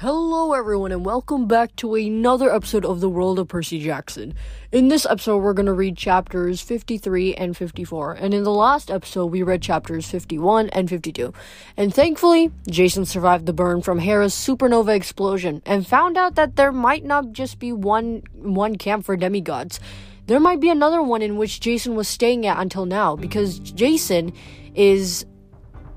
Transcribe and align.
Hello, 0.00 0.52
everyone, 0.52 0.92
and 0.92 1.04
welcome 1.04 1.48
back 1.48 1.74
to 1.74 1.96
another 1.96 2.54
episode 2.54 2.84
of 2.84 3.00
The 3.00 3.08
World 3.08 3.40
of 3.40 3.48
Percy 3.48 3.80
Jackson. 3.80 4.32
In 4.70 4.86
this 4.86 5.04
episode, 5.04 5.38
we're 5.38 5.54
going 5.54 5.66
to 5.66 5.72
read 5.72 5.96
chapters 5.96 6.60
53 6.60 7.34
and 7.34 7.56
54, 7.56 8.12
and 8.12 8.32
in 8.32 8.44
the 8.44 8.52
last 8.52 8.92
episode, 8.92 9.26
we 9.26 9.42
read 9.42 9.60
chapters 9.60 10.08
51 10.08 10.68
and 10.68 10.88
52. 10.88 11.32
And 11.76 11.92
thankfully, 11.92 12.52
Jason 12.70 13.06
survived 13.06 13.46
the 13.46 13.52
burn 13.52 13.82
from 13.82 13.98
Hera's 13.98 14.34
supernova 14.34 14.94
explosion 14.94 15.62
and 15.66 15.84
found 15.84 16.16
out 16.16 16.36
that 16.36 16.54
there 16.54 16.70
might 16.70 17.04
not 17.04 17.32
just 17.32 17.58
be 17.58 17.72
one 17.72 18.22
one 18.34 18.76
camp 18.76 19.04
for 19.04 19.16
demigods. 19.16 19.80
There 20.28 20.38
might 20.38 20.60
be 20.60 20.70
another 20.70 21.02
one 21.02 21.22
in 21.22 21.38
which 21.38 21.58
Jason 21.58 21.96
was 21.96 22.06
staying 22.06 22.46
at 22.46 22.60
until 22.60 22.86
now, 22.86 23.16
because 23.16 23.58
Jason 23.58 24.32
is 24.76 25.26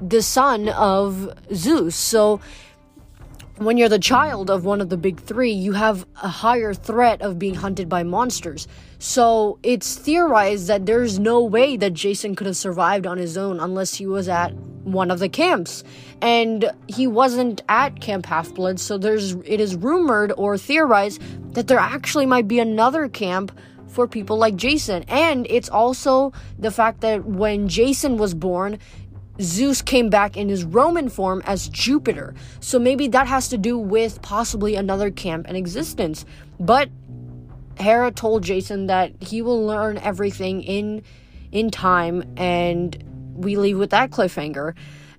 the 0.01 0.23
son 0.23 0.69
of 0.69 1.31
Zeus. 1.53 1.95
So 1.95 2.41
when 3.61 3.77
you're 3.77 3.89
the 3.89 3.99
child 3.99 4.49
of 4.49 4.65
one 4.65 4.81
of 4.81 4.89
the 4.89 4.97
big 4.97 5.19
three, 5.19 5.51
you 5.51 5.73
have 5.73 6.05
a 6.23 6.27
higher 6.27 6.73
threat 6.73 7.21
of 7.21 7.37
being 7.37 7.53
hunted 7.53 7.87
by 7.87 8.01
monsters. 8.01 8.67
So 8.97 9.59
it's 9.61 9.95
theorized 9.95 10.67
that 10.67 10.87
there's 10.87 11.19
no 11.19 11.43
way 11.43 11.77
that 11.77 11.93
Jason 11.93 12.35
could 12.35 12.47
have 12.47 12.57
survived 12.57 13.05
on 13.05 13.19
his 13.19 13.37
own 13.37 13.59
unless 13.59 13.93
he 13.93 14.07
was 14.07 14.27
at 14.27 14.53
one 14.83 15.11
of 15.11 15.19
the 15.19 15.29
camps. 15.29 15.83
And 16.23 16.71
he 16.87 17.05
wasn't 17.05 17.61
at 17.69 18.01
Camp 18.01 18.25
Half 18.25 18.55
Blood, 18.55 18.79
so 18.79 18.97
there's 18.97 19.33
it 19.45 19.59
is 19.59 19.75
rumored 19.75 20.33
or 20.37 20.57
theorized 20.57 21.21
that 21.53 21.67
there 21.67 21.79
actually 21.79 22.25
might 22.25 22.47
be 22.47 22.59
another 22.59 23.07
camp 23.07 23.51
for 23.87 24.07
people 24.07 24.37
like 24.37 24.55
Jason. 24.55 25.03
And 25.07 25.45
it's 25.49 25.69
also 25.69 26.33
the 26.57 26.71
fact 26.71 27.01
that 27.01 27.25
when 27.25 27.67
Jason 27.67 28.17
was 28.17 28.33
born, 28.33 28.79
Zeus 29.39 29.81
came 29.81 30.09
back 30.09 30.35
in 30.35 30.49
his 30.49 30.63
Roman 30.63 31.09
form 31.09 31.41
as 31.45 31.69
Jupiter. 31.69 32.33
So 32.59 32.79
maybe 32.79 33.07
that 33.09 33.27
has 33.27 33.47
to 33.49 33.57
do 33.57 33.77
with 33.77 34.21
possibly 34.21 34.75
another 34.75 35.11
camp 35.11 35.47
in 35.47 35.55
existence. 35.55 36.25
But 36.59 36.89
Hera 37.79 38.11
told 38.11 38.43
Jason 38.43 38.87
that 38.87 39.13
he 39.21 39.41
will 39.41 39.65
learn 39.65 39.97
everything 39.97 40.61
in 40.63 41.03
in 41.51 41.69
time 41.69 42.23
and 42.37 43.03
we 43.35 43.57
leave 43.57 43.77
with 43.77 43.89
that 43.89 44.11
cliffhanger. 44.11 44.73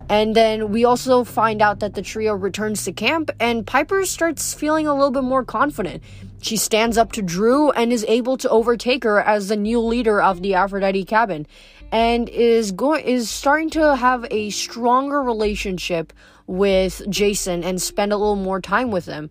And 0.09 0.35
then 0.35 0.71
we 0.73 0.85
also 0.85 1.25
find 1.25 1.63
out 1.63 1.81
that 1.81 1.95
the 1.95 2.03
trio 2.03 2.35
returns 2.35 2.85
to 2.85 2.93
camp, 2.93 3.31
and 3.39 3.67
Piper 3.67 4.05
starts 4.05 4.53
feeling 4.53 4.87
a 4.87 4.95
little 4.95 5.11
bit 5.11 5.23
more 5.23 5.45
confident. 5.45 6.03
She 6.43 6.57
stands 6.57 6.99
up 6.99 7.13
to 7.13 7.23
Drew 7.23 7.71
and 7.71 7.93
is 7.93 8.05
able 8.09 8.37
to 8.39 8.51
overtake 8.51 9.05
her 9.05 9.23
as 9.23 9.47
the 9.47 9.57
new 9.57 9.79
leader 9.79 10.21
of 10.21 10.43
the 10.43 10.55
Aphrodite 10.55 11.05
cabin 11.05 11.47
and 11.93 12.29
is 12.29 12.73
going 12.73 13.05
is 13.05 13.31
starting 13.31 13.71
to 13.71 13.95
have 13.95 14.27
a 14.29 14.51
stronger 14.51 15.23
relationship 15.23 16.13
with 16.49 17.01
Jason 17.09 17.63
and 17.63 17.81
spend 17.81 18.13
a 18.13 18.17
little 18.17 18.35
more 18.35 18.61
time 18.61 18.91
with 18.91 19.07
him. 19.07 19.31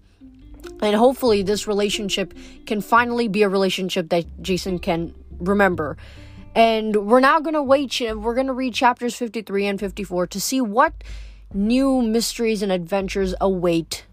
And 0.81 0.95
hopefully 0.95 1.43
this 1.43 1.67
relationship 1.67 2.33
can 2.65 2.79
finally 2.79 3.27
be 3.27 3.43
a 3.43 3.49
relationship 3.49 4.07
that 4.09 4.25
Jason 4.41 4.79
can 4.79 5.13
remember. 5.37 5.97
And 6.55 6.95
we're 7.07 7.19
now 7.19 7.41
going 7.41 7.55
to 7.55 7.63
wait 7.63 7.99
we're 7.99 8.35
going 8.35 8.47
to 8.47 8.53
read 8.53 8.73
chapters 8.73 9.17
53 9.17 9.67
and 9.67 9.79
54 9.79 10.27
to 10.27 10.39
see 10.39 10.61
what 10.61 10.93
new 11.53 12.01
mysteries 12.01 12.61
and 12.61 12.71
adventures 12.71 13.35
await 13.41 14.05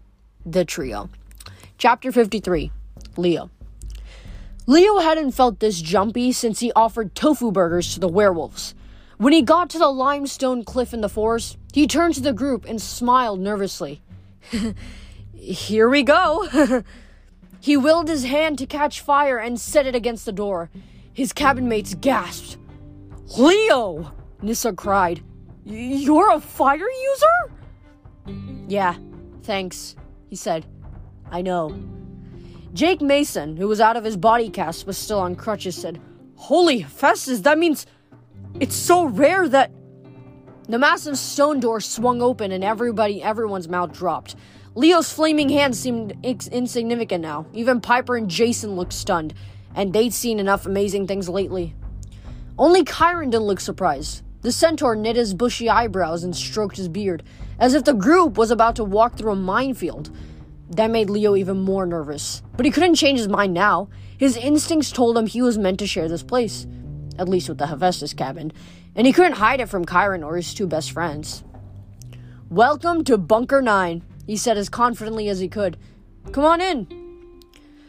the 0.45 0.65
trio. 0.65 1.09
Chapter 1.77 2.11
53 2.11 2.71
Leo. 3.19 3.49
Leo 4.65 4.99
hadn't 4.99 5.31
felt 5.31 5.59
this 5.59 5.81
jumpy 5.81 6.31
since 6.31 6.59
he 6.59 6.71
offered 6.75 7.15
tofu 7.15 7.51
burgers 7.51 7.93
to 7.93 7.99
the 7.99 8.07
werewolves. 8.07 8.75
When 9.17 9.33
he 9.33 9.41
got 9.41 9.69
to 9.71 9.79
the 9.79 9.89
limestone 9.89 10.63
cliff 10.63 10.93
in 10.93 11.01
the 11.01 11.09
forest, 11.09 11.57
he 11.73 11.87
turned 11.87 12.13
to 12.15 12.21
the 12.21 12.33
group 12.33 12.65
and 12.65 12.81
smiled 12.81 13.39
nervously. 13.39 14.01
Here 15.33 15.89
we 15.89 16.03
go. 16.03 16.83
he 17.59 17.75
willed 17.75 18.07
his 18.07 18.25
hand 18.25 18.57
to 18.59 18.65
catch 18.65 19.01
fire 19.01 19.37
and 19.37 19.59
set 19.59 19.85
it 19.85 19.95
against 19.95 20.25
the 20.25 20.31
door. 20.31 20.69
His 21.11 21.33
cabin 21.33 21.67
mates 21.67 21.95
gasped. 21.95 22.57
Leo! 23.37 24.13
Nyssa 24.41 24.73
cried. 24.73 25.21
You're 25.65 26.31
a 26.31 26.39
fire 26.39 26.77
user? 26.77 28.35
Yeah, 28.67 28.95
thanks, 29.43 29.95
he 30.29 30.35
said. 30.35 30.65
I 31.31 31.41
know. 31.41 31.77
Jake 32.73 33.01
Mason, 33.01 33.57
who 33.57 33.67
was 33.67 33.81
out 33.81 33.97
of 33.97 34.03
his 34.03 34.17
body 34.17 34.49
cast 34.49 34.85
but 34.85 34.95
still 34.95 35.19
on 35.19 35.35
crutches, 35.35 35.75
said, 35.75 35.99
Holy 36.35 36.83
Festus, 36.83 37.41
that 37.41 37.57
means 37.57 37.85
it's 38.59 38.75
so 38.75 39.05
rare 39.05 39.47
that. 39.49 39.71
The 40.67 40.77
massive 40.77 41.17
stone 41.17 41.59
door 41.59 41.81
swung 41.81 42.21
open 42.21 42.51
and 42.51 42.63
everybody, 42.63 43.23
everyone's 43.23 43.67
mouth 43.67 43.91
dropped. 43.91 44.35
Leo's 44.75 45.11
flaming 45.11 45.49
hands 45.49 45.79
seemed 45.79 46.15
ins- 46.21 46.47
insignificant 46.47 47.23
now. 47.23 47.47
Even 47.53 47.81
Piper 47.81 48.15
and 48.15 48.29
Jason 48.29 48.75
looked 48.75 48.93
stunned, 48.93 49.33
and 49.73 49.91
they'd 49.91 50.13
seen 50.13 50.39
enough 50.39 50.67
amazing 50.67 51.07
things 51.07 51.27
lately. 51.27 51.73
Only 52.57 52.83
Chiron 52.83 53.31
didn't 53.31 53.47
look 53.47 53.59
surprised. 53.59 54.21
The 54.41 54.51
centaur 54.51 54.95
knit 54.95 55.15
his 55.15 55.33
bushy 55.33 55.69
eyebrows 55.69 56.23
and 56.23 56.35
stroked 56.35 56.77
his 56.77 56.87
beard, 56.87 57.23
as 57.59 57.73
if 57.73 57.83
the 57.83 57.93
group 57.93 58.37
was 58.37 58.51
about 58.51 58.75
to 58.75 58.83
walk 58.83 59.17
through 59.17 59.31
a 59.31 59.35
minefield. 59.35 60.11
That 60.71 60.91
made 60.91 61.09
Leo 61.09 61.35
even 61.35 61.59
more 61.61 61.87
nervous. 61.87 62.43
But 62.55 62.65
he 62.65 62.71
couldn't 62.71 62.93
change 62.93 63.17
his 63.17 63.27
mind 63.27 63.55
now. 63.55 63.89
His 64.19 64.37
instincts 64.37 64.91
told 64.91 65.17
him 65.17 65.25
he 65.25 65.41
was 65.41 65.57
meant 65.57 65.79
to 65.79 65.87
share 65.87 66.07
this 66.07 66.21
place, 66.21 66.67
at 67.17 67.27
least 67.27 67.49
with 67.49 67.57
the 67.57 67.67
Hephaestus 67.67 68.13
cabin, 68.13 68.53
and 68.95 69.07
he 69.07 69.13
couldn't 69.13 69.33
hide 69.33 69.61
it 69.61 69.69
from 69.69 69.85
Chiron 69.85 70.23
or 70.23 70.35
his 70.35 70.53
two 70.53 70.67
best 70.67 70.91
friends. 70.91 71.43
Welcome 72.49 73.03
to 73.05 73.17
Bunker 73.17 73.63
9, 73.63 74.03
he 74.27 74.37
said 74.37 74.57
as 74.57 74.69
confidently 74.69 75.27
as 75.27 75.39
he 75.39 75.47
could. 75.47 75.75
Come 76.31 76.45
on 76.45 76.61
in. 76.61 76.87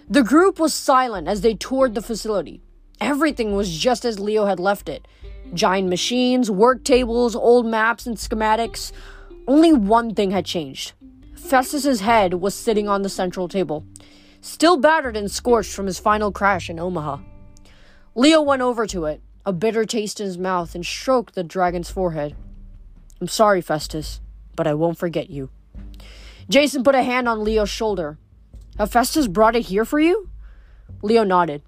The 0.08 0.22
group 0.22 0.58
was 0.58 0.72
silent 0.72 1.28
as 1.28 1.42
they 1.42 1.54
toured 1.54 1.94
the 1.94 2.02
facility. 2.02 2.62
Everything 2.98 3.54
was 3.54 3.76
just 3.76 4.06
as 4.06 4.18
Leo 4.18 4.46
had 4.46 4.58
left 4.58 4.88
it 4.88 5.06
giant 5.52 5.88
machines, 5.88 6.50
work 6.50 6.84
tables, 6.84 7.34
old 7.36 7.66
maps, 7.66 8.06
and 8.06 8.16
schematics. 8.16 8.92
Only 9.48 9.72
one 9.72 10.14
thing 10.14 10.30
had 10.30 10.46
changed 10.46 10.92
Festus's 11.40 12.00
head 12.00 12.34
was 12.34 12.54
sitting 12.54 12.88
on 12.88 13.02
the 13.02 13.08
central 13.08 13.48
table, 13.48 13.84
still 14.40 14.76
battered 14.76 15.16
and 15.16 15.30
scorched 15.30 15.72
from 15.72 15.86
his 15.86 15.98
final 15.98 16.30
crash 16.30 16.70
in 16.70 16.78
Omaha. 16.78 17.18
Leo 18.14 18.40
went 18.40 18.62
over 18.62 18.86
to 18.86 19.06
it, 19.06 19.20
a 19.44 19.52
bitter 19.52 19.84
taste 19.84 20.20
in 20.20 20.26
his 20.26 20.38
mouth, 20.38 20.74
and 20.74 20.86
stroked 20.86 21.34
the 21.34 21.42
dragon's 21.42 21.90
forehead. 21.90 22.36
I'm 23.20 23.28
sorry, 23.28 23.60
Festus, 23.60 24.20
but 24.54 24.66
I 24.66 24.74
won't 24.74 24.98
forget 24.98 25.28
you. 25.28 25.50
Jason 26.48 26.84
put 26.84 26.94
a 26.94 27.02
hand 27.02 27.28
on 27.28 27.42
Leo's 27.42 27.70
shoulder. 27.70 28.18
Have 28.78 28.92
Festus 28.92 29.26
brought 29.26 29.56
it 29.56 29.66
here 29.66 29.84
for 29.84 29.98
you? 29.98 30.30
Leo 31.02 31.24
nodded. 31.24 31.62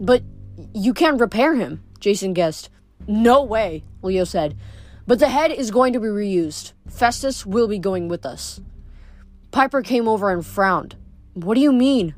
But 0.00 0.22
you 0.74 0.94
can't 0.94 1.20
repair 1.20 1.54
him, 1.54 1.82
Jason 2.00 2.32
guessed. 2.32 2.70
No 3.06 3.42
way, 3.42 3.84
Leo 4.02 4.24
said. 4.24 4.56
But 5.06 5.18
the 5.18 5.28
head 5.28 5.50
is 5.50 5.70
going 5.70 5.92
to 5.92 6.00
be 6.00 6.08
reused. 6.08 6.72
Festus 6.88 7.44
will 7.44 7.68
be 7.68 7.78
going 7.78 8.08
with 8.08 8.24
us. 8.24 8.60
Piper 9.50 9.82
came 9.82 10.06
over 10.06 10.30
and 10.30 10.44
frowned. 10.44 10.96
What 11.34 11.54
do 11.54 11.60
you 11.60 11.72
mean? 11.72 12.14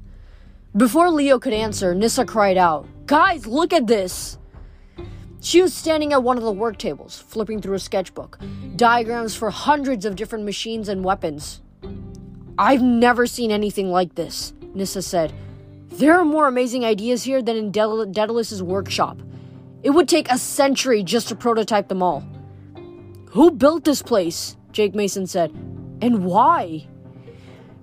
Before 0.76 1.10
Leo 1.10 1.38
could 1.38 1.52
answer, 1.52 1.94
Nyssa 1.94 2.24
cried 2.24 2.56
out, 2.56 2.86
Guys, 3.06 3.46
look 3.46 3.72
at 3.72 3.86
this! 3.86 4.38
She 5.40 5.60
was 5.60 5.74
standing 5.74 6.12
at 6.12 6.22
one 6.22 6.38
of 6.38 6.44
the 6.44 6.52
work 6.52 6.78
tables, 6.78 7.18
flipping 7.18 7.60
through 7.60 7.74
a 7.74 7.78
sketchbook, 7.78 8.38
diagrams 8.76 9.34
for 9.34 9.50
hundreds 9.50 10.04
of 10.04 10.14
different 10.16 10.44
machines 10.44 10.88
and 10.88 11.04
weapons. 11.04 11.60
I've 12.58 12.80
never 12.80 13.26
seen 13.26 13.50
anything 13.50 13.90
like 13.90 14.14
this, 14.14 14.52
Nyssa 14.74 15.02
said. 15.02 15.32
There 15.88 16.18
are 16.18 16.24
more 16.24 16.46
amazing 16.46 16.84
ideas 16.84 17.24
here 17.24 17.42
than 17.42 17.56
in 17.56 17.72
Daedalus's 17.72 18.62
workshop. 18.62 19.20
It 19.82 19.90
would 19.90 20.08
take 20.08 20.30
a 20.30 20.38
century 20.38 21.02
just 21.02 21.28
to 21.28 21.34
prototype 21.34 21.88
them 21.88 22.02
all. 22.02 22.24
Who 23.32 23.50
built 23.50 23.84
this 23.84 24.02
place? 24.02 24.58
Jake 24.72 24.94
Mason 24.94 25.26
said. 25.26 25.50
And 26.02 26.22
why? 26.26 26.86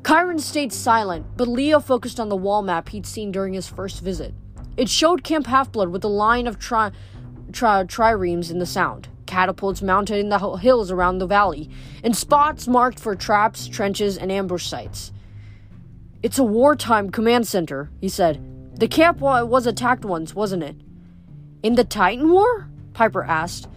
Chiron 0.06 0.38
stayed 0.38 0.72
silent, 0.72 1.26
but 1.38 1.48
Leo 1.48 1.80
focused 1.80 2.20
on 2.20 2.30
the 2.30 2.36
wall 2.36 2.62
map 2.62 2.90
he'd 2.90 3.08
seen 3.08 3.32
during 3.32 3.54
his 3.54 3.68
first 3.68 4.02
visit. 4.02 4.36
It 4.78 4.90
showed 4.90 5.24
Camp 5.24 5.48
Half-Blood 5.48 5.90
with 5.90 6.04
a 6.04 6.08
line 6.08 6.46
of 6.46 6.60
tri- 6.60 6.92
tri- 7.52 7.84
triremes 7.86 8.52
in 8.52 8.60
the 8.60 8.68
sound, 8.68 9.08
catapults 9.26 9.82
mounted 9.82 10.20
in 10.20 10.30
the 10.30 10.38
hills 10.58 10.92
around 10.92 11.18
the 11.18 11.26
valley, 11.26 11.68
and 12.04 12.16
spots 12.16 12.68
marked 12.68 13.00
for 13.00 13.16
traps, 13.16 13.68
trenches, 13.68 14.18
and 14.18 14.32
ambush 14.32 14.68
sites. 14.68 15.12
It's 16.22 16.38
a 16.38 16.44
wartime 16.44 17.10
command 17.10 17.48
center, 17.48 17.90
he 18.00 18.08
said. 18.08 18.40
The 18.80 18.88
camp 18.88 19.20
was 19.20 19.66
attacked 19.66 20.06
once, 20.06 20.36
wasn't 20.36 20.62
it? 20.62 20.76
In 21.64 21.74
the 21.74 21.84
Titan 21.84 22.30
War? 22.30 22.70
Piper 22.94 23.24
asked. 23.24 23.68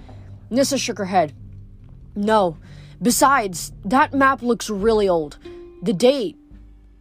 Nyssa 0.51 0.77
shook 0.77 0.99
her 0.99 1.07
head. 1.07 1.33
No. 2.15 2.59
Besides, 3.01 3.73
that 3.85 4.15
map 4.15 4.43
looks 4.43 4.71
really 4.71 5.09
old. 5.09 5.39
The 5.83 5.93
date. 5.93 6.37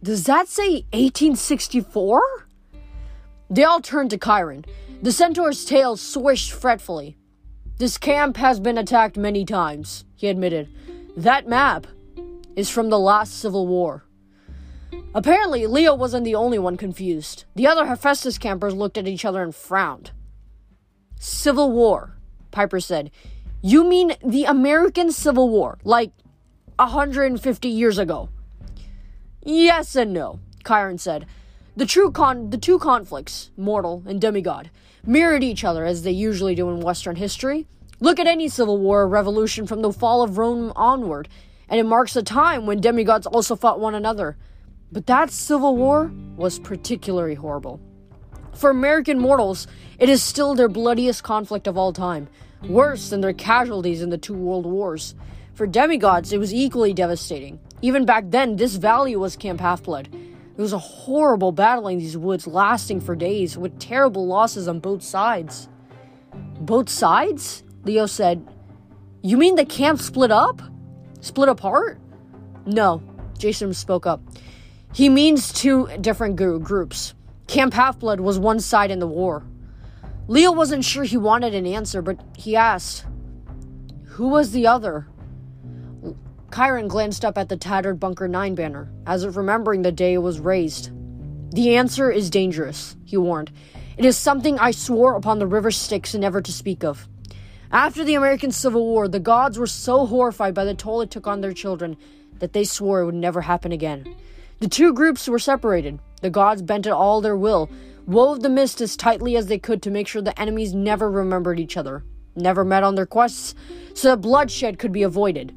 Does 0.02 0.24
that 0.24 0.48
say 0.48 0.84
1864? 0.92 2.48
They 3.50 3.64
all 3.64 3.80
turned 3.80 4.10
to 4.10 4.18
Chiron. 4.18 4.64
The 5.02 5.12
centaur's 5.12 5.64
tail 5.64 5.96
swished 5.96 6.52
fretfully. 6.52 7.16
This 7.78 7.98
camp 7.98 8.36
has 8.36 8.60
been 8.60 8.78
attacked 8.78 9.16
many 9.16 9.44
times, 9.44 10.04
he 10.16 10.28
admitted. 10.28 10.68
That 11.16 11.48
map. 11.48 11.86
is 12.54 12.68
from 12.68 12.90
the 12.90 12.98
last 12.98 13.38
civil 13.38 13.66
war. 13.66 14.04
Apparently, 15.14 15.66
Leo 15.66 15.94
wasn't 15.94 16.24
the 16.24 16.34
only 16.34 16.58
one 16.58 16.76
confused. 16.76 17.44
The 17.54 17.66
other 17.66 17.86
Hephaestus 17.86 18.38
campers 18.38 18.74
looked 18.74 18.98
at 18.98 19.08
each 19.08 19.24
other 19.24 19.42
and 19.42 19.54
frowned. 19.54 20.10
Civil 21.18 21.70
War, 21.70 22.16
Piper 22.50 22.80
said. 22.80 23.10
You 23.64 23.88
mean 23.88 24.14
the 24.24 24.42
American 24.44 25.12
Civil 25.12 25.48
War, 25.48 25.78
like 25.84 26.10
150 26.80 27.68
years 27.68 27.96
ago? 27.96 28.28
Yes 29.44 29.94
and 29.94 30.12
no, 30.12 30.40
Chiron 30.66 30.98
said. 30.98 31.26
The 31.76 31.86
true 31.86 32.10
con 32.10 32.50
the 32.50 32.58
two 32.58 32.80
conflicts, 32.80 33.52
mortal 33.56 34.02
and 34.04 34.20
demigod, 34.20 34.68
mirrored 35.06 35.44
each 35.44 35.62
other 35.62 35.84
as 35.84 36.02
they 36.02 36.10
usually 36.10 36.56
do 36.56 36.70
in 36.70 36.80
Western 36.80 37.14
history. 37.14 37.68
Look 38.00 38.18
at 38.18 38.26
any 38.26 38.48
civil 38.48 38.78
war 38.78 39.02
or 39.02 39.08
revolution 39.08 39.68
from 39.68 39.80
the 39.80 39.92
fall 39.92 40.22
of 40.22 40.38
Rome 40.38 40.72
onward, 40.74 41.28
and 41.68 41.78
it 41.78 41.86
marks 41.86 42.16
a 42.16 42.22
time 42.22 42.66
when 42.66 42.80
demigods 42.80 43.28
also 43.28 43.54
fought 43.54 43.78
one 43.78 43.94
another. 43.94 44.36
But 44.90 45.06
that 45.06 45.30
civil 45.30 45.76
war 45.76 46.10
was 46.36 46.58
particularly 46.58 47.36
horrible. 47.36 47.80
For 48.54 48.70
American 48.70 49.20
mortals, 49.20 49.68
it 50.00 50.08
is 50.08 50.20
still 50.20 50.56
their 50.56 50.68
bloodiest 50.68 51.22
conflict 51.22 51.68
of 51.68 51.78
all 51.78 51.92
time, 51.92 52.28
worse 52.68 53.10
than 53.10 53.20
their 53.20 53.32
casualties 53.32 54.02
in 54.02 54.10
the 54.10 54.18
two 54.18 54.34
world 54.34 54.66
wars. 54.66 55.14
For 55.54 55.66
demigods, 55.66 56.32
it 56.32 56.38
was 56.38 56.54
equally 56.54 56.94
devastating. 56.94 57.60
Even 57.82 58.04
back 58.04 58.24
then, 58.28 58.56
this 58.56 58.76
valley 58.76 59.16
was 59.16 59.36
Camp 59.36 59.60
Half 59.60 59.82
Blood. 59.82 60.08
It 60.12 60.60
was 60.60 60.72
a 60.72 60.78
horrible 60.78 61.52
battle 61.52 61.88
in 61.88 61.98
these 61.98 62.16
woods, 62.16 62.46
lasting 62.46 63.00
for 63.00 63.16
days, 63.16 63.58
with 63.58 63.78
terrible 63.78 64.26
losses 64.26 64.68
on 64.68 64.80
both 64.80 65.02
sides. 65.02 65.68
Both 66.60 66.88
sides? 66.88 67.64
Leo 67.84 68.06
said. 68.06 68.46
You 69.22 69.36
mean 69.36 69.56
the 69.56 69.64
camp 69.64 70.00
split 70.00 70.30
up? 70.30 70.62
Split 71.20 71.48
apart? 71.48 71.98
No, 72.66 73.02
Jason 73.38 73.74
spoke 73.74 74.06
up. 74.06 74.20
He 74.94 75.08
means 75.08 75.52
two 75.52 75.88
different 76.00 76.36
groups. 76.36 77.14
Camp 77.46 77.74
Half 77.74 77.98
Blood 77.98 78.20
was 78.20 78.38
one 78.38 78.60
side 78.60 78.90
in 78.90 78.98
the 78.98 79.06
war. 79.06 79.42
Leo 80.28 80.52
wasn't 80.52 80.84
sure 80.84 81.04
he 81.04 81.16
wanted 81.16 81.54
an 81.54 81.66
answer, 81.66 82.00
but 82.00 82.18
he 82.36 82.54
asked, 82.54 83.04
Who 84.04 84.28
was 84.28 84.52
the 84.52 84.66
other? 84.66 85.06
Chiron 86.54 86.86
glanced 86.86 87.24
up 87.24 87.38
at 87.38 87.48
the 87.48 87.56
tattered 87.56 87.98
Bunker 87.98 88.28
9 88.28 88.54
banner, 88.54 88.92
as 89.06 89.24
if 89.24 89.36
remembering 89.36 89.82
the 89.82 89.90
day 89.92 90.14
it 90.14 90.18
was 90.18 90.38
raised. 90.38 90.90
The 91.52 91.76
answer 91.76 92.10
is 92.10 92.30
dangerous, 92.30 92.96
he 93.04 93.16
warned. 93.16 93.50
It 93.96 94.04
is 94.04 94.16
something 94.16 94.58
I 94.58 94.70
swore 94.70 95.16
upon 95.16 95.38
the 95.38 95.46
river 95.46 95.70
Styx 95.70 96.14
never 96.14 96.40
to 96.40 96.52
speak 96.52 96.84
of. 96.84 97.08
After 97.70 98.04
the 98.04 98.14
American 98.14 98.52
Civil 98.52 98.84
War, 98.84 99.08
the 99.08 99.18
gods 99.18 99.58
were 99.58 99.66
so 99.66 100.06
horrified 100.06 100.54
by 100.54 100.64
the 100.64 100.74
toll 100.74 101.00
it 101.00 101.10
took 101.10 101.26
on 101.26 101.40
their 101.40 101.52
children 101.52 101.96
that 102.38 102.52
they 102.52 102.64
swore 102.64 103.00
it 103.00 103.06
would 103.06 103.14
never 103.14 103.40
happen 103.40 103.72
again. 103.72 104.14
The 104.60 104.68
two 104.68 104.92
groups 104.92 105.26
were 105.26 105.38
separated. 105.38 105.98
The 106.20 106.30
gods 106.30 106.62
bent 106.62 106.86
at 106.86 106.92
all 106.92 107.20
their 107.20 107.36
will, 107.36 107.70
wove 108.06 108.40
the 108.40 108.48
mist 108.48 108.80
as 108.80 108.96
tightly 108.96 109.36
as 109.36 109.46
they 109.46 109.58
could 109.58 109.82
to 109.82 109.90
make 109.90 110.08
sure 110.08 110.22
the 110.22 110.38
enemies 110.40 110.74
never 110.74 111.10
remembered 111.10 111.60
each 111.60 111.76
other, 111.76 112.04
never 112.34 112.64
met 112.64 112.82
on 112.82 112.94
their 112.94 113.06
quests, 113.06 113.54
so 113.94 114.08
that 114.08 114.18
bloodshed 114.18 114.78
could 114.78 114.92
be 114.92 115.02
avoided. 115.02 115.54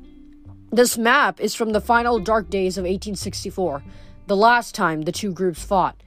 This 0.72 0.98
map 0.98 1.40
is 1.40 1.56
from 1.56 1.72
the 1.72 1.82
final 1.82 2.20
dark 2.20 2.50
days 2.50 2.78
of 2.78 2.84
1864, 2.84 3.84
the 4.28 4.36
last 4.36 4.76
time 4.76 5.04
the 5.04 5.12
two 5.12 5.32
groups 5.32 5.64
fought. 5.64 6.02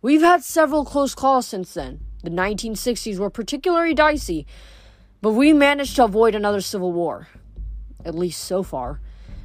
We've 0.00 0.22
had 0.22 0.42
several 0.42 0.84
close 0.84 1.14
calls 1.14 1.46
since 1.46 1.74
then. 1.74 2.00
The 2.22 2.30
1960s 2.30 3.18
were 3.18 3.30
particularly 3.30 3.94
dicey, 3.94 4.46
but 5.20 5.32
we 5.32 5.52
managed 5.52 5.96
to 5.96 6.04
avoid 6.04 6.34
another 6.34 6.60
civil 6.60 6.92
war. 6.92 7.28
At 8.04 8.14
least 8.14 8.42
so 8.42 8.62
far. 8.62 9.00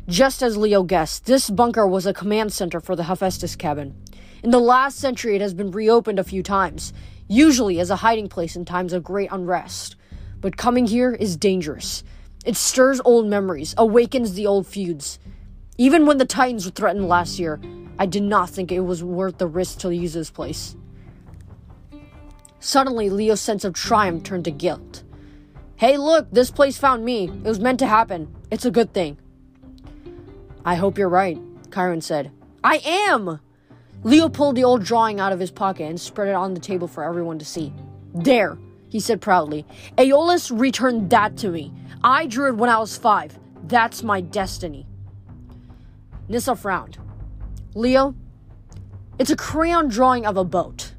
Just 0.07 0.41
as 0.41 0.57
Leo 0.57 0.83
guessed, 0.83 1.25
this 1.25 1.49
bunker 1.49 1.87
was 1.87 2.05
a 2.05 2.13
command 2.13 2.51
center 2.51 2.79
for 2.79 2.95
the 2.95 3.03
Hephaestus 3.03 3.55
cabin. 3.55 3.95
In 4.43 4.51
the 4.51 4.59
last 4.59 4.97
century, 4.97 5.37
it 5.37 5.41
has 5.41 5.53
been 5.53 5.71
reopened 5.71 6.19
a 6.19 6.23
few 6.23 6.43
times, 6.43 6.91
usually 7.29 7.79
as 7.79 7.89
a 7.89 7.95
hiding 7.95 8.27
place 8.27 8.57
in 8.57 8.65
times 8.65 8.91
of 8.91 9.01
great 9.01 9.29
unrest. 9.31 9.95
But 10.41 10.57
coming 10.57 10.85
here 10.85 11.13
is 11.13 11.37
dangerous. 11.37 12.03
It 12.45 12.57
stirs 12.57 12.99
old 13.05 13.25
memories, 13.27 13.73
awakens 13.77 14.33
the 14.33 14.45
old 14.45 14.67
feuds. 14.67 15.17
Even 15.77 16.05
when 16.05 16.17
the 16.17 16.25
Titans 16.25 16.65
were 16.65 16.71
threatened 16.71 17.07
last 17.07 17.39
year, 17.39 17.61
I 17.97 18.05
did 18.05 18.23
not 18.23 18.49
think 18.49 18.69
it 18.69 18.81
was 18.81 19.01
worth 19.01 19.37
the 19.37 19.47
risk 19.47 19.79
to 19.79 19.95
use 19.95 20.11
this 20.11 20.29
place. 20.29 20.75
Suddenly, 22.59 23.09
Leo's 23.09 23.39
sense 23.39 23.63
of 23.63 23.73
triumph 23.73 24.23
turned 24.23 24.43
to 24.43 24.51
guilt. 24.51 25.03
Hey, 25.77 25.95
look, 25.95 26.27
this 26.31 26.51
place 26.51 26.77
found 26.77 27.05
me. 27.05 27.29
It 27.29 27.43
was 27.43 27.61
meant 27.61 27.79
to 27.79 27.87
happen. 27.87 28.33
It's 28.51 28.65
a 28.65 28.71
good 28.71 28.93
thing. 28.93 29.17
I 30.65 30.75
hope 30.75 30.97
you're 30.97 31.07
right, 31.07 31.39
Chiron 31.73 32.01
said. 32.01 32.31
I 32.61 32.81
am! 32.83 33.39
Leo 34.03 34.27
pulled 34.27 34.55
the 34.55 34.63
old 34.63 34.83
drawing 34.83 35.19
out 35.19 35.31
of 35.31 35.39
his 35.39 35.51
pocket 35.51 35.85
and 35.85 35.99
spread 35.99 36.27
it 36.27 36.35
on 36.35 36.53
the 36.53 36.59
table 36.59 36.87
for 36.87 37.03
everyone 37.03 37.39
to 37.39 37.45
see. 37.45 37.73
There, 38.13 38.57
he 38.89 38.99
said 38.99 39.21
proudly. 39.21 39.65
Aeolus 39.97 40.51
returned 40.51 41.09
that 41.09 41.37
to 41.37 41.49
me. 41.49 41.71
I 42.03 42.27
drew 42.27 42.49
it 42.49 42.57
when 42.57 42.69
I 42.69 42.79
was 42.79 42.97
five. 42.97 43.37
That's 43.67 44.03
my 44.03 44.19
destiny. 44.19 44.85
Nyssa 46.27 46.55
frowned. 46.55 46.97
Leo, 47.75 48.13
it's 49.19 49.31
a 49.31 49.35
crayon 49.35 49.87
drawing 49.87 50.25
of 50.25 50.35
a 50.35 50.43
boat. 50.43 50.93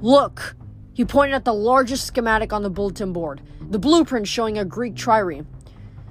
Look, 0.00 0.56
he 0.94 1.04
pointed 1.04 1.34
at 1.34 1.44
the 1.44 1.54
largest 1.54 2.06
schematic 2.06 2.52
on 2.52 2.62
the 2.62 2.70
bulletin 2.70 3.12
board, 3.12 3.42
the 3.70 3.78
blueprint 3.78 4.26
showing 4.26 4.58
a 4.58 4.64
Greek 4.64 4.94
trireme. 4.94 5.46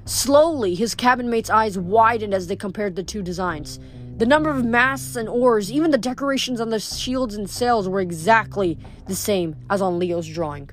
Slowly, 0.05 0.75
his 0.75 0.95
cabin 0.95 1.29
mate's 1.29 1.49
eyes 1.49 1.77
widened 1.77 2.33
as 2.33 2.47
they 2.47 2.55
compared 2.55 2.95
the 2.95 3.03
two 3.03 3.21
designs. 3.21 3.79
The 4.17 4.25
number 4.25 4.49
of 4.49 4.65
masts 4.65 5.15
and 5.15 5.29
oars, 5.29 5.71
even 5.71 5.91
the 5.91 5.97
decorations 5.97 6.59
on 6.59 6.71
the 6.71 6.79
shields 6.79 7.35
and 7.35 7.47
sails 7.47 7.87
were 7.87 7.99
exactly 7.99 8.79
the 9.05 9.13
same 9.13 9.55
as 9.69 9.79
on 9.79 9.99
Leo's 9.99 10.27
drawing. 10.27 10.71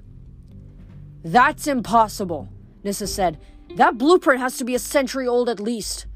That's 1.23 1.67
impossible, 1.67 2.49
Nyssa 2.85 3.07
said. 3.07 3.39
That 3.77 3.99
blueprint 3.99 4.41
has 4.41 4.57
to 4.57 4.65
be 4.65 4.75
a 4.75 4.79
century 4.79 5.29
old 5.29 5.51
at 5.51 5.61
least. 5.61 6.07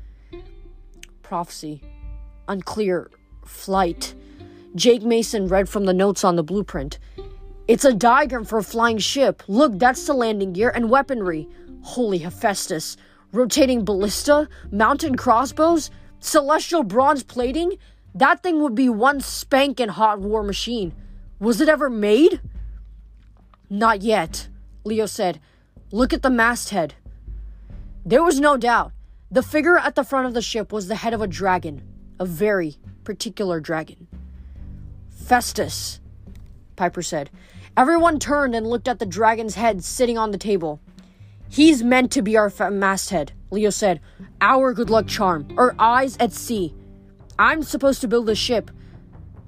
Prophecy. 1.22 1.82
Unclear. 2.48 3.10
Flight. 3.44 4.14
Jake 4.75 5.02
Mason 5.02 5.48
read 5.48 5.69
from 5.69 5.84
the 5.84 5.92
notes 5.92 6.25
on 6.25 6.36
the 6.36 6.42
blueprint. 6.42 6.98
It's 7.66 7.84
a 7.84 7.92
diagram 7.92 8.46
for 8.46 8.56
a 8.56 8.62
flying 8.62 8.96
ship. 8.96 9.42
Look, 9.48 9.78
that's 9.78 10.06
the 10.06 10.14
landing 10.14 10.54
gear 10.54 10.70
and 10.75 10.88
weaponry. 10.88 11.46
Holy 11.82 12.19
Hephaestus. 12.19 12.96
Rotating 13.32 13.84
ballista? 13.84 14.48
Mountain 14.70 15.16
crossbows? 15.16 15.90
Celestial 16.20 16.82
bronze 16.82 17.22
plating? 17.22 17.78
That 18.14 18.42
thing 18.42 18.60
would 18.62 18.75
be 18.75 18.88
one 18.88 19.20
spanking 19.20 19.88
hot 19.88 20.20
war 20.20 20.42
machine. 20.42 20.94
Was 21.38 21.60
it 21.60 21.68
ever 21.68 21.88
made? 21.88 22.40
Not 23.70 24.02
yet, 24.02 24.48
Leo 24.84 25.06
said. 25.06 25.40
Look 25.92 26.12
at 26.12 26.22
the 26.22 26.30
masthead. 26.30 26.94
There 28.04 28.22
was 28.22 28.40
no 28.40 28.56
doubt. 28.56 28.92
The 29.30 29.42
figure 29.42 29.76
at 29.78 29.94
the 29.94 30.04
front 30.04 30.26
of 30.26 30.34
the 30.34 30.42
ship 30.42 30.72
was 30.72 30.88
the 30.88 30.96
head 30.96 31.12
of 31.12 31.20
a 31.20 31.26
dragon, 31.26 31.82
a 32.18 32.25
very 32.25 32.76
particular 33.04 33.60
dragon. 33.60 34.08
Festus, 35.08 36.00
Piper 36.76 37.02
said. 37.02 37.30
Everyone 37.76 38.18
turned 38.18 38.54
and 38.54 38.66
looked 38.66 38.88
at 38.88 38.98
the 38.98 39.06
dragon's 39.06 39.54
head 39.54 39.84
sitting 39.84 40.18
on 40.18 40.30
the 40.30 40.38
table. 40.38 40.80
He's 41.48 41.82
meant 41.82 42.10
to 42.12 42.22
be 42.22 42.37
our 42.37 42.50
masthead, 42.70 43.32
Leo 43.50 43.71
said. 43.71 44.00
Our 44.40 44.73
good 44.75 44.90
luck 44.90 45.07
charm, 45.07 45.49
our 45.57 45.75
eyes 45.78 46.17
at 46.19 46.33
sea. 46.33 46.75
I'm 47.38 47.62
supposed 47.62 48.00
to 48.00 48.09
build 48.09 48.28
a 48.28 48.35
ship. 48.35 48.71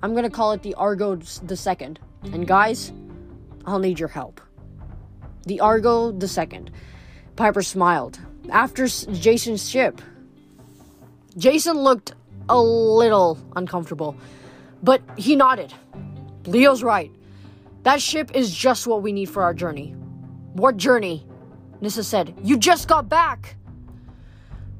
I'm 0.02 0.14
gonna 0.14 0.30
call 0.30 0.52
it 0.52 0.62
the 0.62 0.74
Argo 0.74 1.16
the 1.16 1.56
Second. 1.56 2.00
And 2.22 2.46
guys, 2.46 2.92
I'll 3.66 3.78
need 3.78 3.98
your 3.98 4.08
help. 4.08 4.40
The 5.46 5.60
Argo 5.60 6.12
the 6.12 6.48
II. 6.52 6.66
Piper 7.36 7.62
smiled. 7.62 8.18
After 8.50 8.86
Jason's 8.86 9.68
ship. 9.68 10.00
Jason 11.36 11.78
looked 11.78 12.12
a 12.48 12.60
little 12.60 13.38
uncomfortable, 13.54 14.16
but 14.82 15.02
he 15.16 15.36
nodded. 15.36 15.72
Leo's 16.46 16.82
right. 16.82 17.10
That 17.82 18.02
ship 18.02 18.32
is 18.34 18.54
just 18.54 18.86
what 18.86 19.02
we 19.02 19.12
need 19.12 19.30
for 19.30 19.42
our 19.42 19.54
journey. 19.54 19.94
What 20.52 20.76
journey? 20.76 21.26
Nyssa 21.80 22.04
said. 22.04 22.34
You 22.42 22.58
just 22.58 22.88
got 22.88 23.08
back! 23.08 23.56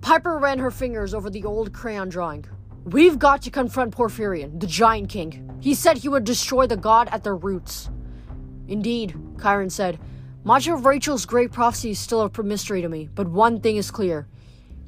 Piper 0.01 0.39
ran 0.39 0.59
her 0.59 0.71
fingers 0.71 1.13
over 1.13 1.29
the 1.29 1.45
old 1.45 1.73
crayon 1.73 2.09
drawing. 2.09 2.47
We've 2.85 3.19
got 3.19 3.43
to 3.43 3.51
confront 3.51 3.95
Porphyrion, 3.95 4.59
the 4.59 4.67
Giant 4.67 5.11
King. 5.11 5.59
He 5.61 5.75
said 5.75 5.99
he 5.99 6.09
would 6.09 6.25
destroy 6.25 6.67
the 6.67 6.77
god 6.77 7.09
at 7.13 7.23
their 7.23 7.37
roots. 7.37 7.91
Indeed, 8.67 9.15
Chiron 9.41 9.69
said. 9.69 10.01
Much 10.43 10.67
of 10.69 10.87
Rachel's 10.87 11.27
great 11.27 11.53
prophecy 11.53 11.91
is 11.91 11.99
still 11.99 12.23
a 12.23 12.43
mystery 12.43 12.81
to 12.81 12.89
me, 12.89 13.11
but 13.15 13.29
one 13.29 13.61
thing 13.61 13.77
is 13.77 13.91
clear. 13.91 14.27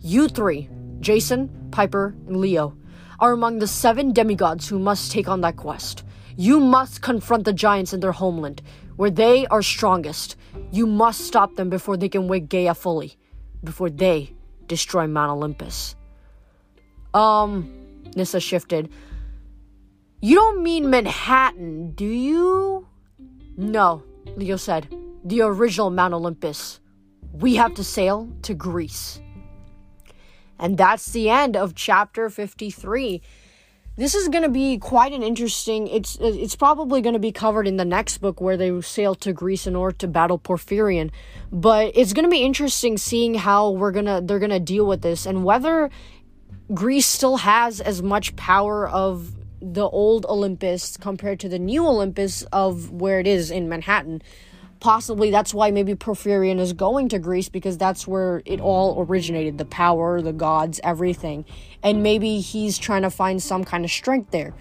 You 0.00 0.28
three, 0.28 0.71
Jason, 1.00 1.69
Piper, 1.71 2.14
and 2.26 2.38
Leo, 2.38 2.75
are 3.21 3.33
among 3.33 3.59
the 3.59 3.66
seven 3.66 4.14
demigods 4.14 4.66
who 4.66 4.78
must 4.78 5.12
take 5.12 5.28
on 5.28 5.42
that 5.42 5.57
quest. 5.57 6.04
You 6.37 6.59
must 6.59 7.02
confront 7.02 7.45
the 7.45 7.52
giants 7.52 7.92
in 7.92 8.00
their 8.00 8.12
homeland, 8.12 8.62
where 8.97 9.11
they 9.11 9.47
are 9.49 9.62
strongest. 9.62 10.37
You 10.71 10.87
must 10.87 11.21
stop 11.21 11.54
them 11.57 11.69
before 11.69 11.99
they 11.99 12.09
can 12.09 12.28
wake 12.28 12.49
Gaia 12.49 12.75
fully, 12.75 13.19
before 13.62 13.90
they 13.90 14.35
destroy 14.66 15.07
Mount 15.07 15.31
Olympus. 15.31 15.97
Um, 17.14 18.02
Nyssa 18.16 18.40
shifted. 18.40 18.90
You 20.21 20.37
don't 20.37 20.62
mean 20.62 20.88
Manhattan, 20.88 21.92
do 21.92 22.07
you? 22.07 22.87
No, 23.57 24.02
Leo 24.37 24.57
said. 24.57 24.88
The 25.25 25.42
original 25.42 25.90
Mount 25.90 26.14
Olympus. 26.14 26.81
We 27.33 27.57
have 27.57 27.75
to 27.75 27.85
sail 27.85 28.31
to 28.42 28.54
Greece. 28.54 29.21
And 30.59 30.78
that's 30.78 31.07
the 31.12 31.28
end 31.28 31.57
of 31.57 31.75
chapter 31.75 32.31
53 32.31 33.21
this 33.96 34.14
is 34.14 34.28
going 34.28 34.42
to 34.42 34.49
be 34.49 34.78
quite 34.78 35.12
an 35.12 35.22
interesting 35.22 35.87
it's 35.87 36.16
it's 36.20 36.56
probably 36.56 37.02
going 37.02 37.12
to 37.12 37.18
be 37.18 37.32
covered 37.32 37.68
in 37.68 37.76
the 37.76 37.84
next 37.84 38.18
book 38.18 38.40
where 38.40 38.56
they 38.56 38.80
sail 38.80 39.14
to 39.16 39.32
Greece 39.32 39.66
in 39.66 39.76
order 39.76 39.96
to 39.99 40.08
battle 40.08 40.38
Porphyrion. 40.38 41.11
But 41.50 41.92
it's 41.94 42.12
going 42.12 42.25
to 42.25 42.30
be 42.30 42.42
interesting 42.42 42.96
seeing 42.96 43.34
how 43.34 43.70
we're 43.70 43.92
going 43.92 44.06
to 44.06 44.22
they're 44.25 44.38
going 44.38 44.50
to 44.50 44.61
deal 44.61 44.87
with 44.87 45.02
this 45.02 45.26
and 45.26 45.44
whether 45.44 45.90
Greece 46.72 47.06
still 47.06 47.38
has 47.38 47.80
as 47.80 48.02
much 48.02 48.34
power 48.37 48.88
of 48.88 49.32
the 49.61 49.84
old 49.84 50.26
Olympus 50.26 50.96
compared 50.96 51.38
to 51.40 51.49
the 51.49 51.58
new 51.58 51.87
Olympus 51.87 52.42
of 52.44 52.90
where 52.90 53.20
it 53.20 53.26
is 53.26 53.50
in 53.50 53.68
Manhattan 53.68 54.22
possibly 54.83 55.31
that's 55.31 55.55
why 55.55 55.71
maybe 55.71 55.95
Porphyrion 55.95 56.59
is 56.59 56.73
going 56.73 57.09
to 57.11 57.19
Greece 57.21 57.49
because 57.49 57.79
that's 57.79 58.07
where 58.07 58.43
it 58.45 58.61
all 58.61 59.01
originated 59.05 59.57
the 59.57 59.65
power, 59.65 60.21
the 60.21 60.33
gods, 60.33 60.81
everything. 60.83 61.45
And 61.85 62.03
maybe 62.03 62.41
he's 62.41 62.79
trying 62.79 63.03
to 63.03 63.11
find 63.11 63.41
some 63.41 63.62
kind 63.62 63.85
of 63.85 63.93
strength 63.93 64.33
there. 64.33 64.53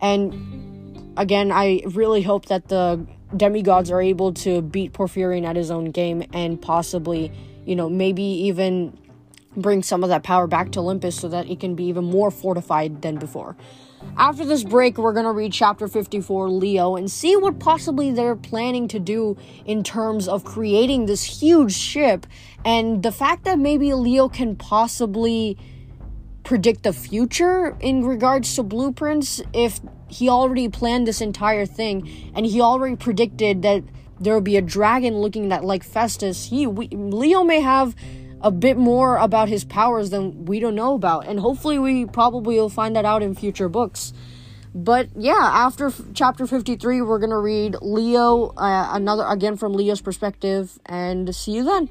And 0.00 1.12
again, 1.18 1.52
I 1.52 1.82
really 1.88 2.22
hope 2.22 2.46
that 2.46 2.68
the 2.68 3.06
demigods 3.36 3.90
are 3.90 4.00
able 4.00 4.32
to 4.32 4.62
beat 4.62 4.94
Porphyrion 4.94 5.44
at 5.44 5.56
his 5.56 5.70
own 5.70 5.90
game 5.90 6.24
and 6.32 6.60
possibly, 6.60 7.30
you 7.66 7.76
know, 7.76 7.90
maybe 7.90 8.22
even 8.22 8.98
bring 9.58 9.82
some 9.82 10.02
of 10.02 10.08
that 10.08 10.22
power 10.22 10.46
back 10.46 10.72
to 10.72 10.80
Olympus 10.80 11.20
so 11.20 11.28
that 11.28 11.50
it 11.50 11.60
can 11.60 11.74
be 11.74 11.84
even 11.84 12.04
more 12.04 12.30
fortified 12.30 13.02
than 13.02 13.16
before. 13.16 13.56
After 14.16 14.44
this 14.44 14.64
break, 14.64 14.96
we're 14.96 15.12
going 15.12 15.26
to 15.26 15.32
read 15.32 15.52
chapter 15.52 15.88
54, 15.88 16.48
Leo, 16.50 16.96
and 16.96 17.10
see 17.10 17.36
what 17.36 17.58
possibly 17.58 18.10
they're 18.10 18.36
planning 18.36 18.88
to 18.88 18.98
do 18.98 19.36
in 19.64 19.82
terms 19.82 20.26
of 20.26 20.44
creating 20.44 21.06
this 21.06 21.22
huge 21.22 21.74
ship. 21.74 22.26
And 22.64 23.02
the 23.02 23.12
fact 23.12 23.44
that 23.44 23.58
maybe 23.58 23.92
Leo 23.92 24.28
can 24.28 24.56
possibly 24.56 25.58
predict 26.44 26.84
the 26.84 26.92
future 26.92 27.76
in 27.80 28.04
regards 28.04 28.54
to 28.54 28.62
blueprints 28.62 29.42
if 29.52 29.80
he 30.08 30.28
already 30.28 30.68
planned 30.68 31.06
this 31.06 31.20
entire 31.20 31.66
thing 31.66 32.08
and 32.36 32.46
he 32.46 32.60
already 32.60 32.94
predicted 32.94 33.62
that 33.62 33.82
there 34.20 34.32
will 34.32 34.40
be 34.40 34.56
a 34.56 34.62
dragon 34.62 35.16
looking 35.16 35.48
that 35.48 35.64
like 35.64 35.82
Festus. 35.82 36.48
He 36.48 36.66
we, 36.66 36.88
Leo 36.88 37.42
may 37.42 37.60
have 37.60 37.94
a 38.40 38.50
bit 38.50 38.76
more 38.76 39.16
about 39.16 39.48
his 39.48 39.64
powers 39.64 40.10
than 40.10 40.44
we 40.44 40.60
don't 40.60 40.74
know 40.74 40.94
about. 40.94 41.26
And 41.26 41.40
hopefully, 41.40 41.78
we 41.78 42.06
probably 42.06 42.56
will 42.56 42.68
find 42.68 42.94
that 42.96 43.04
out 43.04 43.22
in 43.22 43.34
future 43.34 43.68
books. 43.68 44.12
But 44.74 45.08
yeah, 45.16 45.32
after 45.32 45.86
f- 45.86 46.02
chapter 46.12 46.46
53, 46.46 47.00
we're 47.00 47.18
going 47.18 47.30
to 47.30 47.38
read 47.38 47.76
Leo, 47.80 48.48
uh, 48.58 48.90
another 48.92 49.24
again 49.26 49.56
from 49.56 49.72
Leo's 49.72 50.02
perspective, 50.02 50.78
and 50.84 51.34
see 51.34 51.52
you 51.52 51.64
then. 51.64 51.88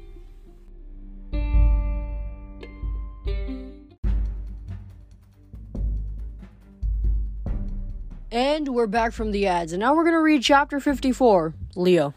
And 8.30 8.68
we're 8.68 8.86
back 8.86 9.12
from 9.12 9.32
the 9.32 9.46
ads, 9.46 9.72
and 9.72 9.80
now 9.80 9.94
we're 9.94 10.04
going 10.04 10.14
to 10.14 10.20
read 10.20 10.42
chapter 10.42 10.78
54 10.78 11.54
Leo. 11.74 12.14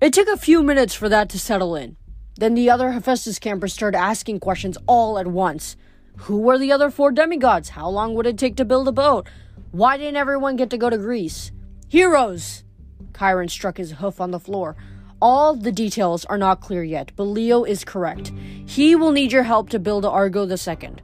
It 0.00 0.12
took 0.12 0.28
a 0.28 0.36
few 0.36 0.62
minutes 0.62 0.94
for 0.94 1.08
that 1.08 1.28
to 1.30 1.38
settle 1.38 1.76
in. 1.76 1.96
Then 2.36 2.54
the 2.54 2.70
other 2.70 2.90
Hephaestus 2.90 3.38
campers 3.38 3.72
started 3.72 3.98
asking 3.98 4.40
questions 4.40 4.76
all 4.86 5.18
at 5.18 5.26
once. 5.26 5.76
Who 6.18 6.38
were 6.38 6.58
the 6.58 6.72
other 6.72 6.90
four 6.90 7.12
demigods? 7.12 7.70
How 7.70 7.88
long 7.88 8.14
would 8.14 8.26
it 8.26 8.38
take 8.38 8.56
to 8.56 8.64
build 8.64 8.88
a 8.88 8.92
boat? 8.92 9.28
Why 9.70 9.96
didn't 9.96 10.16
everyone 10.16 10.56
get 10.56 10.70
to 10.70 10.78
go 10.78 10.90
to 10.90 10.98
Greece? 10.98 11.52
Heroes! 11.88 12.64
Chiron 13.16 13.48
struck 13.48 13.76
his 13.76 13.92
hoof 13.92 14.20
on 14.20 14.30
the 14.30 14.40
floor. 14.40 14.76
All 15.20 15.54
the 15.54 15.72
details 15.72 16.24
are 16.26 16.38
not 16.38 16.60
clear 16.60 16.82
yet, 16.82 17.12
but 17.16 17.24
Leo 17.24 17.64
is 17.64 17.84
correct. 17.84 18.32
He 18.66 18.94
will 18.94 19.12
need 19.12 19.32
your 19.32 19.44
help 19.44 19.70
to 19.70 19.78
build 19.78 20.04
Argo 20.04 20.54
Second. 20.56 21.02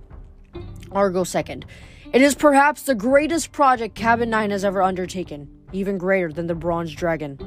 Argo 0.92 1.24
Second. 1.24 1.64
It 2.12 2.22
is 2.22 2.34
perhaps 2.34 2.82
the 2.82 2.96
greatest 2.96 3.52
project 3.52 3.94
Cabin 3.94 4.30
9 4.30 4.50
has 4.50 4.64
ever 4.64 4.82
undertaken, 4.82 5.48
even 5.72 5.96
greater 5.96 6.32
than 6.32 6.48
the 6.48 6.56
Bronze 6.56 6.92
Dragon. 6.92 7.38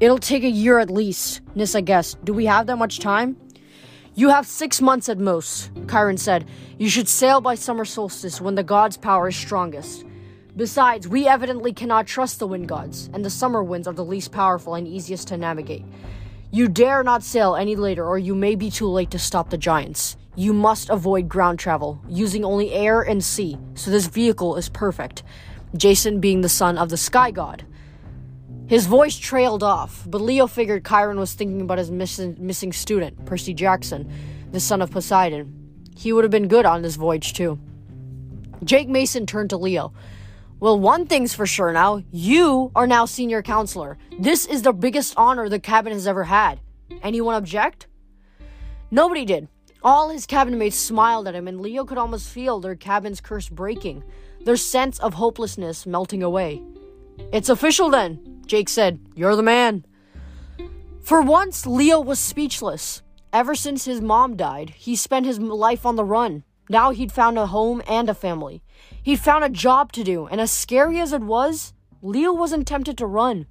It'll 0.00 0.18
take 0.18 0.44
a 0.44 0.48
year 0.48 0.78
at 0.78 0.88
least, 0.88 1.42
Nyssa 1.54 1.82
guessed. 1.82 2.24
Do 2.24 2.32
we 2.32 2.46
have 2.46 2.66
that 2.66 2.78
much 2.78 3.00
time? 3.00 3.36
You 4.14 4.30
have 4.30 4.46
six 4.46 4.80
months 4.80 5.10
at 5.10 5.18
most, 5.18 5.70
Chiron 5.90 6.16
said. 6.16 6.48
You 6.78 6.88
should 6.88 7.06
sail 7.06 7.42
by 7.42 7.54
summer 7.54 7.84
solstice 7.84 8.40
when 8.40 8.54
the 8.54 8.62
god's 8.62 8.96
power 8.96 9.28
is 9.28 9.36
strongest. 9.36 10.06
Besides, 10.56 11.06
we 11.06 11.28
evidently 11.28 11.74
cannot 11.74 12.06
trust 12.06 12.38
the 12.38 12.46
wind 12.46 12.66
gods, 12.66 13.10
and 13.12 13.22
the 13.22 13.28
summer 13.28 13.62
winds 13.62 13.86
are 13.86 13.92
the 13.92 14.04
least 14.04 14.32
powerful 14.32 14.74
and 14.74 14.88
easiest 14.88 15.28
to 15.28 15.36
navigate. 15.36 15.84
You 16.50 16.68
dare 16.68 17.04
not 17.04 17.22
sail 17.22 17.54
any 17.54 17.76
later, 17.76 18.06
or 18.06 18.18
you 18.18 18.34
may 18.34 18.54
be 18.54 18.70
too 18.70 18.88
late 18.88 19.10
to 19.10 19.18
stop 19.18 19.50
the 19.50 19.58
giants. 19.58 20.16
You 20.34 20.54
must 20.54 20.88
avoid 20.88 21.28
ground 21.28 21.58
travel, 21.58 22.00
using 22.08 22.42
only 22.42 22.72
air 22.72 23.02
and 23.02 23.22
sea, 23.22 23.58
so 23.74 23.90
this 23.90 24.06
vehicle 24.06 24.56
is 24.56 24.70
perfect. 24.70 25.24
Jason 25.76 26.20
being 26.20 26.40
the 26.40 26.48
son 26.48 26.78
of 26.78 26.88
the 26.88 26.96
sky 26.96 27.30
god. 27.30 27.66
His 28.70 28.86
voice 28.86 29.18
trailed 29.18 29.64
off, 29.64 30.04
but 30.06 30.20
Leo 30.20 30.46
figured 30.46 30.86
Chiron 30.86 31.18
was 31.18 31.34
thinking 31.34 31.60
about 31.60 31.78
his 31.78 31.90
missing, 31.90 32.36
missing 32.38 32.72
student, 32.72 33.26
Percy 33.26 33.52
Jackson, 33.52 34.08
the 34.52 34.60
son 34.60 34.80
of 34.80 34.92
Poseidon. 34.92 35.82
He 35.96 36.12
would 36.12 36.22
have 36.22 36.30
been 36.30 36.46
good 36.46 36.64
on 36.64 36.80
this 36.80 36.94
voyage, 36.94 37.32
too. 37.32 37.58
Jake 38.62 38.88
Mason 38.88 39.26
turned 39.26 39.50
to 39.50 39.56
Leo. 39.56 39.92
Well, 40.60 40.78
one 40.78 41.06
thing's 41.06 41.34
for 41.34 41.46
sure 41.46 41.72
now. 41.72 42.04
You 42.12 42.70
are 42.76 42.86
now 42.86 43.06
senior 43.06 43.42
counselor. 43.42 43.98
This 44.20 44.46
is 44.46 44.62
the 44.62 44.72
biggest 44.72 45.14
honor 45.16 45.48
the 45.48 45.58
cabin 45.58 45.92
has 45.92 46.06
ever 46.06 46.22
had. 46.22 46.60
Anyone 47.02 47.34
object? 47.34 47.88
Nobody 48.92 49.24
did. 49.24 49.48
All 49.82 50.10
his 50.10 50.26
cabin 50.26 50.56
mates 50.58 50.76
smiled 50.76 51.26
at 51.26 51.34
him, 51.34 51.48
and 51.48 51.60
Leo 51.60 51.84
could 51.84 51.98
almost 51.98 52.28
feel 52.28 52.60
their 52.60 52.76
cabin's 52.76 53.20
curse 53.20 53.48
breaking, 53.48 54.04
their 54.44 54.56
sense 54.56 55.00
of 55.00 55.14
hopelessness 55.14 55.86
melting 55.86 56.22
away. 56.22 56.62
It's 57.32 57.48
official 57.48 57.90
then, 57.90 58.42
Jake 58.46 58.68
said, 58.68 59.00
You're 59.14 59.36
the 59.36 59.42
man. 59.42 59.84
For 61.00 61.22
once, 61.22 61.66
Leo 61.66 62.00
was 62.00 62.18
speechless. 62.18 63.02
Ever 63.32 63.54
since 63.54 63.84
his 63.84 64.00
mom 64.00 64.36
died, 64.36 64.70
he 64.70 64.96
spent 64.96 65.26
his 65.26 65.38
life 65.38 65.86
on 65.86 65.96
the 65.96 66.04
run. 66.04 66.44
Now 66.68 66.90
he'd 66.90 67.12
found 67.12 67.38
a 67.38 67.46
home 67.46 67.82
and 67.86 68.08
a 68.08 68.14
family. 68.14 68.62
He'd 69.02 69.20
found 69.20 69.44
a 69.44 69.48
job 69.48 69.92
to 69.92 70.04
do, 70.04 70.26
and 70.26 70.40
as 70.40 70.50
scary 70.50 71.00
as 71.00 71.12
it 71.12 71.22
was, 71.22 71.72
Leo 72.02 72.32
wasn't 72.32 72.66
tempted 72.66 72.98
to 72.98 73.06
run. 73.06 73.46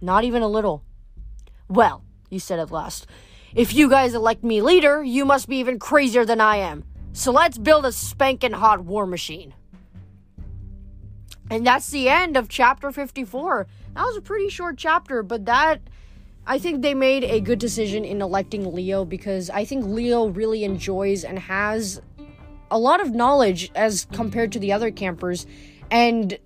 Not 0.00 0.24
even 0.24 0.42
a 0.42 0.48
little. 0.48 0.84
Well, 1.68 2.04
he 2.28 2.38
said 2.38 2.58
at 2.58 2.70
last, 2.70 3.06
if 3.54 3.74
you 3.74 3.88
guys 3.88 4.14
elect 4.14 4.42
me 4.42 4.62
leader, 4.62 5.02
you 5.02 5.24
must 5.24 5.48
be 5.48 5.56
even 5.56 5.78
crazier 5.78 6.24
than 6.24 6.40
I 6.40 6.56
am. 6.56 6.84
So 7.12 7.32
let's 7.32 7.58
build 7.58 7.84
a 7.84 7.92
spanking 7.92 8.52
hot 8.52 8.84
war 8.84 9.06
machine. 9.06 9.54
And 11.52 11.66
that's 11.66 11.90
the 11.90 12.08
end 12.08 12.38
of 12.38 12.48
chapter 12.48 12.90
54. 12.90 13.66
That 13.94 14.04
was 14.04 14.16
a 14.16 14.22
pretty 14.22 14.48
short 14.48 14.78
chapter, 14.78 15.22
but 15.22 15.44
that 15.44 15.82
I 16.46 16.58
think 16.58 16.80
they 16.80 16.94
made 16.94 17.24
a 17.24 17.40
good 17.40 17.58
decision 17.58 18.06
in 18.06 18.22
electing 18.22 18.74
Leo 18.74 19.04
because 19.04 19.50
I 19.50 19.66
think 19.66 19.84
Leo 19.84 20.28
really 20.28 20.64
enjoys 20.64 21.24
and 21.24 21.38
has 21.38 22.00
a 22.70 22.78
lot 22.78 23.02
of 23.02 23.14
knowledge 23.14 23.70
as 23.74 24.06
compared 24.14 24.52
to 24.52 24.58
the 24.58 24.72
other 24.72 24.90
campers. 24.90 25.44
And 25.90 26.38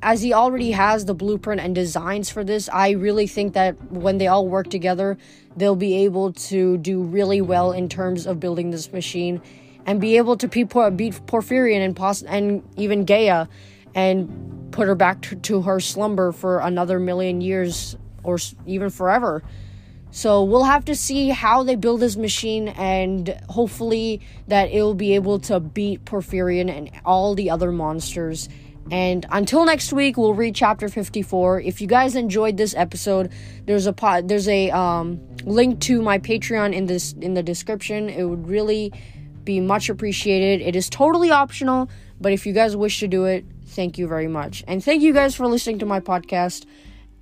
as 0.00 0.22
he 0.22 0.32
already 0.32 0.70
has 0.70 1.04
the 1.04 1.14
blueprint 1.14 1.60
and 1.60 1.74
designs 1.74 2.30
for 2.30 2.42
this, 2.42 2.70
I 2.72 2.92
really 2.92 3.26
think 3.26 3.52
that 3.52 3.74
when 3.92 4.16
they 4.16 4.26
all 4.26 4.48
work 4.48 4.70
together, 4.70 5.18
they'll 5.54 5.76
be 5.76 6.04
able 6.06 6.32
to 6.32 6.78
do 6.78 7.02
really 7.02 7.42
well 7.42 7.72
in 7.72 7.90
terms 7.90 8.26
of 8.26 8.40
building 8.40 8.70
this 8.70 8.90
machine 8.90 9.42
and 9.84 10.00
be 10.00 10.16
able 10.16 10.38
to 10.38 10.48
beat 10.48 10.70
Porphyrion 10.70 11.84
and, 11.84 11.94
pos- 11.94 12.22
and 12.22 12.66
even 12.78 13.04
Gaia 13.04 13.48
and 13.96 14.70
put 14.70 14.86
her 14.86 14.94
back 14.94 15.22
to, 15.42 15.62
her 15.62 15.80
slumber 15.80 16.30
for 16.30 16.60
another 16.60 17.00
million 17.00 17.40
years 17.40 17.96
or 18.22 18.38
even 18.66 18.90
forever. 18.90 19.42
So 20.10 20.44
we'll 20.44 20.64
have 20.64 20.84
to 20.84 20.94
see 20.94 21.30
how 21.30 21.62
they 21.62 21.74
build 21.76 22.00
this 22.00 22.16
machine, 22.16 22.68
and 22.68 23.40
hopefully 23.48 24.20
that 24.48 24.70
it 24.70 24.82
will 24.82 24.94
be 24.94 25.14
able 25.14 25.38
to 25.40 25.58
beat 25.60 26.04
Porphyrion 26.04 26.70
and 26.70 26.90
all 27.04 27.34
the 27.34 27.50
other 27.50 27.72
monsters. 27.72 28.48
And 28.90 29.26
until 29.30 29.64
next 29.64 29.92
week, 29.92 30.16
we'll 30.16 30.34
read 30.34 30.54
chapter 30.54 30.88
54. 30.88 31.60
If 31.62 31.80
you 31.80 31.86
guys 31.86 32.14
enjoyed 32.14 32.56
this 32.56 32.74
episode, 32.74 33.32
there's 33.64 33.86
a 33.86 33.92
pot, 33.92 34.28
there's 34.28 34.46
a 34.48 34.70
um, 34.70 35.20
link 35.44 35.80
to 35.82 36.00
my 36.02 36.18
Patreon 36.18 36.72
in 36.72 36.86
this 36.86 37.14
in 37.14 37.34
the 37.34 37.42
description. 37.42 38.08
It 38.08 38.24
would 38.24 38.46
really 38.46 38.92
be 39.42 39.60
much 39.60 39.88
appreciated. 39.88 40.64
It 40.64 40.76
is 40.76 40.88
totally 40.88 41.30
optional, 41.30 41.90
but 42.20 42.32
if 42.32 42.46
you 42.46 42.52
guys 42.52 42.76
wish 42.76 43.00
to 43.00 43.08
do 43.08 43.24
it, 43.24 43.44
thank 43.76 43.98
you 43.98 44.08
very 44.08 44.26
much. 44.26 44.64
And 44.66 44.82
thank 44.82 45.02
you 45.02 45.12
guys 45.12 45.36
for 45.36 45.46
listening 45.46 45.78
to 45.80 45.86
my 45.86 46.00
podcast. 46.00 46.64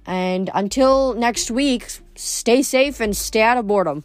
And 0.06 0.50
until 0.54 1.14
next 1.14 1.50
week, 1.50 1.88
stay 2.14 2.62
safe 2.62 3.00
and 3.00 3.16
stay 3.16 3.42
out 3.42 3.58
of 3.58 3.66
boredom. 3.66 4.04